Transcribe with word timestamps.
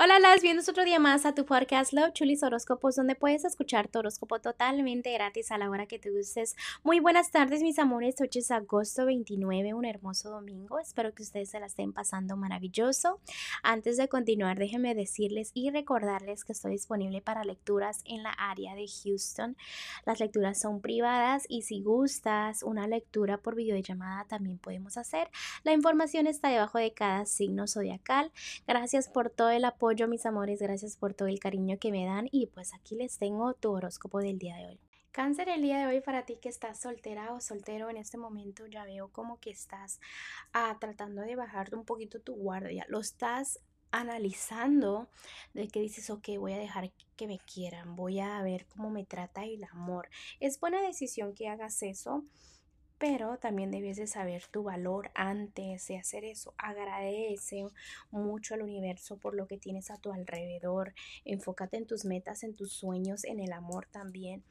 Hola, 0.00 0.20
las 0.20 0.42
bienvenidos 0.42 0.68
otro 0.68 0.84
día 0.84 1.00
más 1.00 1.26
a 1.26 1.34
tu 1.34 1.44
podcast 1.44 1.92
Love 1.92 2.12
Chulis 2.12 2.44
Horóscopos, 2.44 2.94
donde 2.94 3.16
puedes 3.16 3.44
escuchar 3.44 3.88
tu 3.88 3.98
horóscopo 3.98 4.40
totalmente 4.40 5.12
gratis 5.12 5.50
a 5.50 5.58
la 5.58 5.68
hora 5.68 5.86
que 5.86 5.98
te 5.98 6.12
gustes. 6.12 6.54
Muy 6.84 7.00
buenas 7.00 7.32
tardes, 7.32 7.62
mis 7.62 7.80
amores. 7.80 8.14
Hoy 8.20 8.30
es 8.32 8.52
agosto 8.52 9.06
29, 9.06 9.74
un 9.74 9.84
hermoso 9.84 10.30
domingo. 10.30 10.78
Espero 10.78 11.12
que 11.12 11.24
ustedes 11.24 11.50
se 11.50 11.58
la 11.58 11.66
estén 11.66 11.92
pasando 11.92 12.36
maravilloso. 12.36 13.18
Antes 13.64 13.96
de 13.96 14.06
continuar, 14.06 14.56
déjenme 14.56 14.94
decirles 14.94 15.50
y 15.52 15.70
recordarles 15.70 16.44
que 16.44 16.52
estoy 16.52 16.70
disponible 16.70 17.20
para 17.20 17.42
lecturas 17.42 18.02
en 18.04 18.22
la 18.22 18.30
área 18.30 18.76
de 18.76 18.86
Houston. 19.02 19.56
Las 20.06 20.20
lecturas 20.20 20.60
son 20.60 20.80
privadas 20.80 21.42
y 21.48 21.62
si 21.62 21.82
gustas 21.82 22.62
una 22.62 22.86
lectura 22.86 23.38
por 23.38 23.56
videollamada 23.56 24.26
también 24.28 24.58
podemos 24.58 24.96
hacer. 24.96 25.28
La 25.64 25.72
información 25.72 26.28
está 26.28 26.50
debajo 26.50 26.78
de 26.78 26.92
cada 26.92 27.26
signo 27.26 27.66
zodiacal. 27.66 28.30
Gracias 28.64 29.08
por 29.08 29.30
todo 29.30 29.50
el 29.50 29.64
apoyo 29.64 29.87
mis 29.88 30.26
amores, 30.26 30.60
gracias 30.60 30.96
por 30.96 31.14
todo 31.14 31.28
el 31.28 31.40
cariño 31.40 31.78
que 31.78 31.90
me 31.90 32.04
dan 32.04 32.28
y 32.30 32.48
pues 32.48 32.74
aquí 32.74 32.94
les 32.94 33.18
tengo 33.18 33.54
tu 33.54 33.72
horóscopo 33.72 34.20
del 34.20 34.38
día 34.38 34.56
de 34.56 34.66
hoy. 34.66 34.80
Cáncer, 35.12 35.48
el 35.48 35.62
día 35.62 35.78
de 35.78 35.86
hoy 35.86 36.00
para 36.02 36.26
ti 36.26 36.36
que 36.36 36.50
estás 36.50 36.78
soltera 36.78 37.32
o 37.32 37.40
soltero 37.40 37.88
en 37.88 37.96
este 37.96 38.18
momento 38.18 38.66
ya 38.66 38.84
veo 38.84 39.08
como 39.08 39.40
que 39.40 39.50
estás 39.50 39.98
ah, 40.52 40.76
tratando 40.78 41.22
de 41.22 41.36
bajarte 41.36 41.74
un 41.74 41.86
poquito 41.86 42.20
tu 42.20 42.34
guardia, 42.34 42.84
lo 42.88 43.00
estás 43.00 43.60
analizando 43.90 45.08
de 45.54 45.68
que 45.68 45.80
dices, 45.80 46.10
ok, 46.10 46.28
voy 46.38 46.52
a 46.52 46.58
dejar 46.58 46.92
que 47.16 47.26
me 47.26 47.38
quieran, 47.38 47.96
voy 47.96 48.20
a 48.20 48.42
ver 48.42 48.66
cómo 48.66 48.90
me 48.90 49.06
trata 49.06 49.44
el 49.44 49.64
amor. 49.64 50.10
Es 50.38 50.60
buena 50.60 50.82
decisión 50.82 51.34
que 51.34 51.48
hagas 51.48 51.82
eso 51.82 52.24
pero 52.98 53.38
también 53.38 53.70
debes 53.70 53.96
de 53.96 54.08
saber 54.08 54.44
tu 54.50 54.64
valor 54.64 55.10
antes 55.14 55.86
de 55.86 55.98
hacer 55.98 56.24
eso. 56.24 56.52
Agradece 56.58 57.64
mucho 58.10 58.54
al 58.54 58.62
universo 58.62 59.16
por 59.16 59.34
lo 59.34 59.46
que 59.46 59.56
tienes 59.56 59.90
a 59.90 59.98
tu 59.98 60.12
alrededor. 60.12 60.94
Enfócate 61.24 61.76
en 61.76 61.86
tus 61.86 62.04
metas, 62.04 62.42
en 62.42 62.54
tus 62.54 62.72
sueños, 62.72 63.24
en 63.24 63.38
el 63.38 63.52
amor 63.52 63.86
también. 63.90 64.42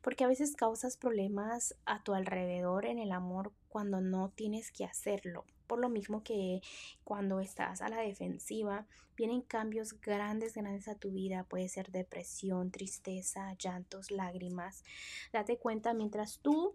Porque 0.00 0.24
a 0.24 0.28
veces 0.28 0.54
causas 0.54 0.96
problemas 0.96 1.74
a 1.86 2.02
tu 2.04 2.14
alrededor 2.14 2.86
en 2.86 3.00
el 3.00 3.10
amor 3.10 3.52
cuando 3.68 4.00
no 4.00 4.30
tienes 4.30 4.70
que 4.70 4.84
hacerlo. 4.84 5.44
Por 5.66 5.80
lo 5.80 5.88
mismo 5.88 6.22
que 6.22 6.60
cuando 7.04 7.40
estás 7.40 7.82
a 7.82 7.88
la 7.88 8.00
defensiva, 8.00 8.86
vienen 9.16 9.42
cambios 9.42 10.00
grandes, 10.00 10.54
grandes 10.54 10.86
a 10.86 10.94
tu 10.94 11.10
vida. 11.10 11.44
Puede 11.44 11.68
ser 11.68 11.90
depresión, 11.90 12.70
tristeza, 12.70 13.54
llantos, 13.58 14.12
lágrimas. 14.12 14.84
Date 15.32 15.58
cuenta, 15.58 15.92
mientras 15.92 16.38
tú 16.38 16.72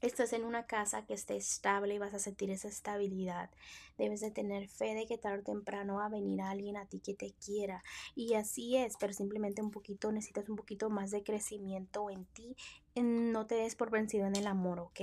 estás 0.00 0.32
en 0.32 0.44
una 0.44 0.66
casa 0.66 1.04
que 1.04 1.14
esté 1.14 1.36
estable 1.36 1.94
y 1.94 1.98
vas 1.98 2.14
a 2.14 2.18
sentir 2.18 2.50
esa 2.50 2.68
estabilidad. 2.68 3.50
Debes 3.96 4.20
de 4.20 4.30
tener 4.30 4.68
fe 4.68 4.94
de 4.94 5.06
que 5.06 5.18
tarde 5.18 5.40
o 5.40 5.44
temprano 5.44 5.96
va 5.96 6.06
a 6.06 6.10
venir 6.10 6.40
alguien 6.40 6.76
a 6.76 6.86
ti 6.86 7.00
que 7.00 7.14
te 7.14 7.32
quiera. 7.32 7.82
Y 8.14 8.34
así 8.34 8.76
es, 8.76 8.96
pero 8.98 9.12
simplemente 9.12 9.62
un 9.62 9.70
poquito, 9.70 10.12
necesitas 10.12 10.48
un 10.48 10.56
poquito 10.56 10.90
más 10.90 11.10
de 11.10 11.22
crecimiento 11.22 12.10
en 12.10 12.24
ti. 12.26 12.56
No 12.94 13.46
te 13.46 13.56
des 13.56 13.74
por 13.74 13.90
vencido 13.90 14.26
en 14.26 14.36
el 14.36 14.46
amor, 14.46 14.80
¿ok? 14.80 15.00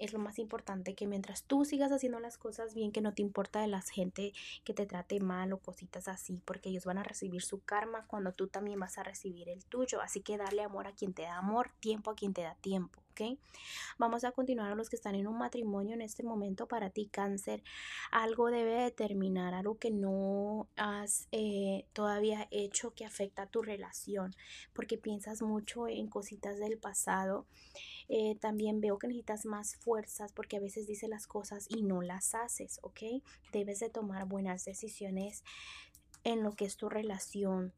es 0.00 0.14
lo 0.14 0.18
más 0.18 0.38
importante 0.38 0.94
que 0.94 1.06
mientras 1.06 1.44
tú 1.44 1.64
sigas 1.64 1.92
haciendo 1.92 2.18
las 2.20 2.38
cosas 2.38 2.74
bien, 2.74 2.90
que 2.90 3.02
no 3.02 3.12
te 3.12 3.20
importa 3.20 3.60
de 3.60 3.68
la 3.68 3.82
gente 3.82 4.32
que 4.64 4.72
te 4.72 4.86
trate 4.86 5.20
mal 5.20 5.52
o 5.52 5.58
cositas 5.58 6.08
así, 6.08 6.40
porque 6.46 6.70
ellos 6.70 6.86
van 6.86 6.96
a 6.96 7.02
recibir 7.02 7.42
su 7.42 7.60
karma 7.60 8.06
cuando 8.06 8.32
tú 8.32 8.48
también 8.48 8.80
vas 8.80 8.96
a 8.96 9.02
recibir 9.02 9.50
el 9.50 9.64
tuyo. 9.66 10.00
Así 10.00 10.22
que 10.22 10.38
darle 10.38 10.62
amor 10.62 10.86
a 10.86 10.94
quien 10.94 11.12
te 11.12 11.22
da 11.22 11.36
amor, 11.36 11.70
tiempo 11.80 12.10
a 12.10 12.14
quien 12.16 12.32
te 12.32 12.40
da 12.40 12.54
tiempo. 12.54 13.02
Vamos 13.98 14.24
a 14.24 14.32
continuar 14.32 14.72
a 14.72 14.74
los 14.74 14.88
que 14.88 14.96
están 14.96 15.14
en 15.14 15.26
un 15.26 15.38
matrimonio 15.38 15.94
en 15.94 16.02
este 16.02 16.22
momento 16.22 16.66
para 16.66 16.90
ti 16.90 17.06
cáncer. 17.06 17.62
Algo 18.10 18.50
debe 18.50 18.74
determinar, 18.74 19.54
algo 19.54 19.78
que 19.78 19.90
no 19.90 20.68
has 20.76 21.28
eh, 21.32 21.86
todavía 21.92 22.48
hecho 22.50 22.92
que 22.94 23.04
afecta 23.04 23.42
a 23.42 23.46
tu 23.46 23.62
relación, 23.62 24.34
porque 24.72 24.98
piensas 24.98 25.42
mucho 25.42 25.88
en 25.88 26.08
cositas 26.08 26.58
del 26.58 26.78
pasado. 26.78 27.46
Eh, 28.08 28.36
también 28.40 28.80
veo 28.80 28.98
que 28.98 29.06
necesitas 29.06 29.46
más 29.46 29.76
fuerzas 29.76 30.32
porque 30.32 30.56
a 30.56 30.60
veces 30.60 30.86
dices 30.86 31.08
las 31.08 31.26
cosas 31.26 31.66
y 31.68 31.82
no 31.82 32.02
las 32.02 32.34
haces, 32.34 32.80
¿ok? 32.82 33.22
Debes 33.52 33.80
de 33.80 33.90
tomar 33.90 34.26
buenas 34.26 34.64
decisiones 34.64 35.44
en 36.24 36.42
lo 36.42 36.52
que 36.52 36.64
es 36.64 36.76
tu 36.76 36.88
relación. 36.88 37.72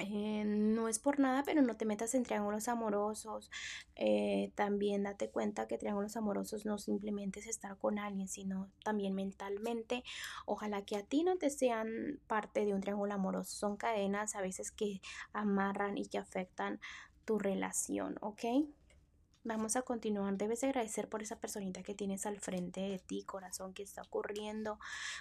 Eh, 0.00 0.44
no 0.46 0.88
es 0.88 1.00
por 1.00 1.18
nada, 1.18 1.42
pero 1.44 1.60
no 1.60 1.76
te 1.76 1.84
metas 1.84 2.14
en 2.14 2.22
triángulos 2.22 2.68
amorosos. 2.68 3.50
Eh, 3.96 4.52
también 4.54 5.02
date 5.02 5.28
cuenta 5.28 5.66
que 5.66 5.76
triángulos 5.76 6.16
amorosos 6.16 6.64
no 6.64 6.78
simplemente 6.78 7.40
es 7.40 7.48
estar 7.48 7.76
con 7.76 7.98
alguien, 7.98 8.28
sino 8.28 8.70
también 8.84 9.14
mentalmente. 9.14 10.04
Ojalá 10.46 10.82
que 10.82 10.96
a 10.96 11.02
ti 11.02 11.24
no 11.24 11.36
te 11.36 11.50
sean 11.50 12.20
parte 12.28 12.64
de 12.64 12.74
un 12.74 12.80
triángulo 12.80 13.12
amoroso. 13.12 13.56
Son 13.56 13.76
cadenas 13.76 14.36
a 14.36 14.40
veces 14.40 14.70
que 14.70 15.00
amarran 15.32 15.98
y 15.98 16.06
que 16.06 16.18
afectan 16.18 16.80
tu 17.24 17.38
relación, 17.40 18.16
¿ok? 18.20 18.44
Vamos 19.44 19.76
a 19.76 19.82
continuar. 19.82 20.36
Debes 20.36 20.62
agradecer 20.62 21.08
por 21.08 21.22
esa 21.22 21.40
personita 21.40 21.82
que 21.82 21.94
tienes 21.94 22.26
al 22.26 22.38
frente 22.38 22.82
de 22.82 22.98
ti, 22.98 23.24
corazón, 23.24 23.74
que 23.74 23.82
está 23.82 24.02
ocurriendo. 24.02 24.78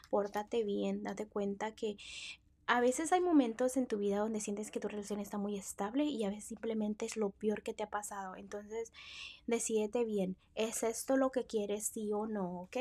Pórtate 0.09 0.63
bien, 0.63 1.01
date 1.03 1.27
cuenta 1.27 1.73
que 1.73 1.97
a 2.67 2.81
veces 2.81 3.13
hay 3.13 3.21
momentos 3.21 3.77
en 3.77 3.87
tu 3.87 3.97
vida 3.97 4.19
donde 4.19 4.41
sientes 4.41 4.71
que 4.71 4.81
tu 4.81 4.89
relación 4.89 5.19
está 5.19 5.37
muy 5.37 5.57
estable 5.57 6.03
y 6.03 6.25
a 6.25 6.29
veces 6.29 6.45
simplemente 6.45 7.05
es 7.05 7.15
lo 7.15 7.29
peor 7.29 7.63
que 7.63 7.73
te 7.73 7.83
ha 7.83 7.89
pasado. 7.89 8.35
Entonces, 8.35 8.91
decídete 9.47 10.03
bien, 10.03 10.35
¿es 10.53 10.83
esto 10.83 11.15
lo 11.15 11.31
que 11.31 11.45
quieres, 11.45 11.87
sí 11.87 12.11
o 12.13 12.27
no? 12.27 12.61
¿Ok? 12.61 12.77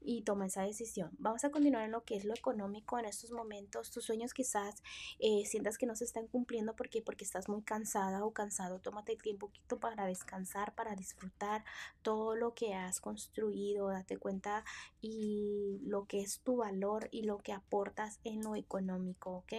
Y 0.00 0.22
toma 0.22 0.46
esa 0.46 0.62
decisión. 0.62 1.10
Vamos 1.18 1.44
a 1.44 1.50
continuar 1.50 1.84
en 1.84 1.90
lo 1.90 2.04
que 2.04 2.16
es 2.16 2.24
lo 2.24 2.34
económico 2.34 2.98
en 2.98 3.06
estos 3.06 3.30
momentos. 3.30 3.90
Tus 3.90 4.04
sueños 4.04 4.34
quizás 4.34 4.82
eh, 5.18 5.44
sientas 5.46 5.78
que 5.78 5.86
no 5.86 5.96
se 5.96 6.04
están 6.04 6.26
cumpliendo 6.26 6.74
porque, 6.76 7.02
porque 7.02 7.24
estás 7.24 7.48
muy 7.48 7.62
cansada 7.62 8.24
o 8.24 8.32
cansado. 8.32 8.78
Tómate 8.78 9.12
el 9.12 9.22
tiempo 9.22 9.50
para 9.80 10.06
descansar, 10.06 10.74
para 10.74 10.94
disfrutar 10.94 11.64
todo 12.02 12.36
lo 12.36 12.54
que 12.54 12.74
has 12.74 13.00
construido. 13.00 13.88
Date 13.88 14.16
cuenta 14.18 14.64
y 15.00 15.80
lo 15.84 16.06
que 16.06 16.20
es 16.20 16.40
tu 16.40 16.56
valor 16.56 17.08
y 17.10 17.22
lo 17.22 17.38
que 17.38 17.52
aportas 17.52 18.20
en 18.24 18.42
lo 18.42 18.56
económico, 18.56 19.30
¿ok? 19.38 19.52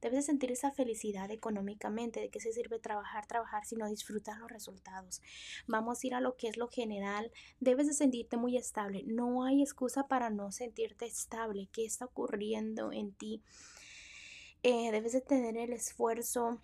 Debes 0.00 0.16
de 0.18 0.22
sentir 0.22 0.50
esa 0.50 0.72
felicidad 0.72 1.30
económicamente. 1.30 2.20
¿De 2.20 2.28
qué 2.28 2.40
se 2.40 2.52
sirve 2.52 2.80
trabajar, 2.80 3.26
trabajar 3.26 3.64
si 3.64 3.76
no 3.76 3.88
disfrutas 3.88 4.38
los 4.38 4.50
resultados? 4.50 5.22
Vamos 5.68 6.02
a 6.02 6.06
ir 6.06 6.14
a 6.14 6.20
lo 6.20 6.36
que 6.36 6.48
es 6.48 6.56
lo 6.56 6.68
general. 6.68 7.30
Debes 7.60 7.86
de 7.86 7.94
sentirte 7.94 8.36
muy 8.36 8.56
estable. 8.56 9.04
No 9.06 9.44
hay 9.44 9.62
excusa 9.72 10.06
para 10.06 10.28
no 10.28 10.52
sentirte 10.52 11.06
estable. 11.06 11.68
¿Qué 11.72 11.86
está 11.86 12.04
ocurriendo 12.04 12.92
en 12.92 13.12
ti? 13.12 13.42
Eh, 14.62 14.92
debes 14.92 15.12
de 15.12 15.22
tener 15.22 15.56
el 15.56 15.72
esfuerzo 15.72 16.60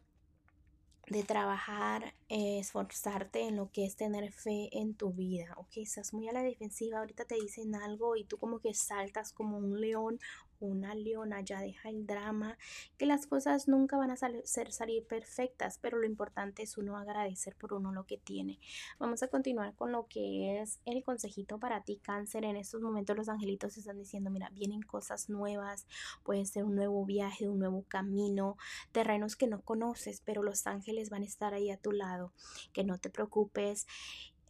de 1.06 1.22
trabajar, 1.22 2.14
eh, 2.28 2.58
esforzarte 2.58 3.40
en 3.48 3.56
lo 3.56 3.70
que 3.72 3.86
es 3.86 3.96
tener 3.96 4.30
fe 4.30 4.68
en 4.72 4.94
tu 4.94 5.14
vida, 5.14 5.54
ok, 5.56 5.78
estás 5.78 6.12
muy 6.12 6.28
a 6.28 6.34
la 6.34 6.42
defensiva, 6.42 6.98
ahorita 6.98 7.24
te 7.24 7.36
dicen 7.36 7.74
algo 7.74 8.14
y 8.14 8.24
tú 8.24 8.36
como 8.36 8.60
que 8.60 8.74
saltas 8.74 9.32
como 9.32 9.56
un 9.56 9.80
león 9.80 10.20
una 10.60 10.94
leona, 10.94 11.40
ya 11.40 11.60
deja 11.60 11.88
el 11.88 12.06
drama, 12.06 12.58
que 12.96 13.06
las 13.06 13.26
cosas 13.26 13.68
nunca 13.68 13.96
van 13.96 14.10
a 14.10 14.16
ser 14.16 14.72
salir 14.72 15.04
perfectas, 15.04 15.78
pero 15.80 15.98
lo 15.98 16.06
importante 16.06 16.62
es 16.62 16.78
uno 16.78 16.96
agradecer 16.96 17.54
por 17.56 17.74
uno 17.74 17.92
lo 17.92 18.04
que 18.04 18.18
tiene. 18.18 18.58
Vamos 18.98 19.22
a 19.22 19.28
continuar 19.28 19.74
con 19.74 19.92
lo 19.92 20.06
que 20.06 20.60
es 20.60 20.80
el 20.84 21.02
consejito 21.02 21.58
para 21.58 21.82
ti, 21.82 21.98
cáncer. 22.02 22.44
En 22.44 22.56
estos 22.56 22.80
momentos 22.80 23.16
los 23.16 23.28
angelitos 23.28 23.76
están 23.76 23.98
diciendo, 23.98 24.30
mira, 24.30 24.50
vienen 24.50 24.82
cosas 24.82 25.28
nuevas, 25.28 25.86
puede 26.22 26.44
ser 26.46 26.64
un 26.64 26.74
nuevo 26.74 27.04
viaje, 27.04 27.48
un 27.48 27.58
nuevo 27.58 27.84
camino, 27.88 28.56
terrenos 28.92 29.36
que 29.36 29.46
no 29.46 29.62
conoces, 29.62 30.22
pero 30.24 30.42
los 30.42 30.66
ángeles 30.66 31.10
van 31.10 31.22
a 31.22 31.26
estar 31.26 31.54
ahí 31.54 31.70
a 31.70 31.76
tu 31.76 31.92
lado, 31.92 32.32
que 32.72 32.84
no 32.84 32.98
te 32.98 33.10
preocupes 33.10 33.86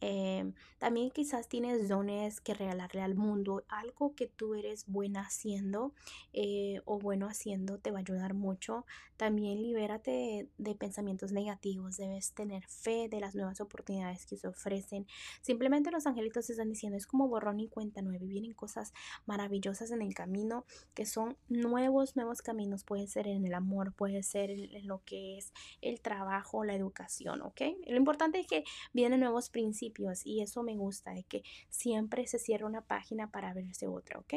Em, 0.01 0.53
también 0.77 1.11
quizás 1.11 1.49
tienes 1.49 1.89
dones 1.89 2.39
que 2.39 2.53
regalarle 2.53 3.01
al 3.01 3.15
mundo, 3.15 3.65
algo 3.67 4.15
que 4.15 4.27
tú 4.27 4.55
eres 4.55 4.85
buena 4.87 5.21
haciendo 5.21 5.93
eh, 6.31 6.81
o 6.85 6.99
bueno 6.99 7.27
haciendo 7.27 7.79
te 7.79 7.91
va 7.91 7.97
a 7.97 8.01
ayudar 8.01 8.33
mucho. 8.33 8.85
También 9.17 9.61
libérate 9.61 10.47
de, 10.57 10.75
pensamientos 10.75 11.33
negativos, 11.33 11.97
debes 11.97 12.31
tener 12.33 12.65
fe 12.67 13.09
de 13.09 13.19
las 13.19 13.35
nuevas 13.35 13.59
oportunidades 13.59 14.25
que 14.25 14.37
se 14.37 14.47
ofrecen. 14.47 15.05
Simplemente 15.41 15.91
los 15.91 16.07
angelitos 16.07 16.49
están 16.49 16.69
diciendo, 16.69 16.97
es 16.97 17.05
como 17.05 17.27
borrón 17.27 17.59
y 17.59 17.67
cuenta 17.67 18.01
nueve, 18.01 18.25
vienen 18.25 18.53
cosas 18.53 18.93
maravillosas 19.25 19.91
en 19.91 20.01
el 20.01 20.13
camino 20.13 20.65
que 20.93 21.05
son 21.05 21.35
nuevos, 21.49 22.15
nuevos 22.15 22.41
caminos, 22.41 22.85
puede 22.85 23.07
ser 23.07 23.27
en 23.27 23.45
el 23.45 23.53
amor, 23.53 23.93
puede 23.93 24.23
ser 24.23 24.51
en 24.51 24.87
lo 24.87 25.03
que 25.03 25.37
es 25.37 25.51
el 25.81 25.99
trabajo, 25.99 26.63
la 26.63 26.75
educación, 26.75 27.41
¿ok? 27.41 27.61
Lo 27.87 27.97
importante 27.97 28.39
es 28.39 28.47
que 28.47 28.63
vienen 28.93 29.19
nuevos 29.19 29.49
principios 29.49 29.88
y 30.25 30.41
eso 30.41 30.63
me 30.63 30.75
gusta, 30.75 31.11
de 31.11 31.23
que 31.23 31.43
siempre 31.69 32.27
se 32.27 32.39
cierra 32.39 32.65
una 32.65 32.81
página 32.81 33.31
para 33.31 33.53
verse 33.53 33.87
otra, 33.87 34.19
¿ok? 34.19 34.33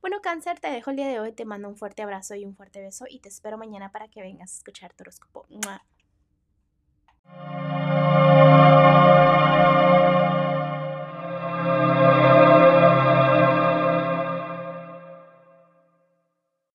Bueno, 0.00 0.20
cáncer, 0.20 0.60
te 0.60 0.70
dejo 0.70 0.90
el 0.90 0.96
día 0.96 1.08
de 1.08 1.20
hoy, 1.20 1.32
te 1.32 1.44
mando 1.44 1.68
un 1.68 1.76
fuerte 1.76 2.02
abrazo 2.02 2.34
y 2.34 2.44
un 2.44 2.54
fuerte 2.54 2.80
beso 2.80 3.06
y 3.08 3.20
te 3.20 3.28
espero 3.28 3.58
mañana 3.58 3.90
para 3.92 4.08
que 4.08 4.22
vengas 4.22 4.52
a 4.52 4.56
escuchar 4.56 4.92
tu 4.94 5.02
horóscopo. 5.02 5.46